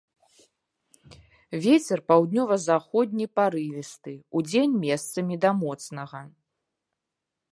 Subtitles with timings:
[1.65, 6.21] Вецер паўднёва-заходні парывісты, удзень месцамі да моцнага.